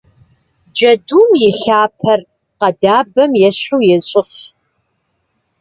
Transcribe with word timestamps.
Джэдум 0.73 1.29
и 1.47 1.49
лъапэр 1.61 2.19
къэдабэм 2.59 3.31
ещхьу 3.47 3.81
ещӏыф. 3.95 4.31